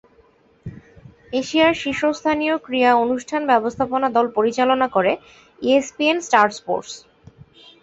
এশিয়ার 1.33 1.73
শীর্ষস্থানীয় 1.81 2.55
ক্রীড়া 2.65 2.91
অনুষ্ঠান 3.03 3.41
ব্যবস্থাপনা 3.51 4.07
দল 4.09 4.25
পরিচালনা 4.37 4.87
করে 4.95 5.11
ইএসপিএন 5.61 6.17
স্টার 6.27 6.47
স্পোর্টস। 6.57 6.93